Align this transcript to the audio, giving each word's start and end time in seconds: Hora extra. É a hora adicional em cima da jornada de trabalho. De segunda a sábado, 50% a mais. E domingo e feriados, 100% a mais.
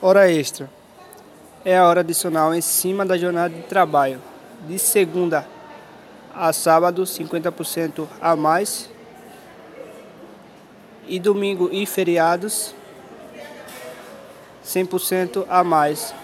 Hora 0.00 0.30
extra. 0.30 0.70
É 1.64 1.76
a 1.76 1.84
hora 1.84 2.00
adicional 2.00 2.54
em 2.54 2.60
cima 2.60 3.04
da 3.04 3.18
jornada 3.18 3.52
de 3.52 3.62
trabalho. 3.62 4.22
De 4.68 4.78
segunda 4.78 5.44
a 6.32 6.52
sábado, 6.52 7.02
50% 7.02 8.06
a 8.20 8.36
mais. 8.36 8.88
E 11.08 11.18
domingo 11.18 11.68
e 11.72 11.84
feriados, 11.84 12.72
100% 14.64 15.44
a 15.48 15.64
mais. 15.64 16.14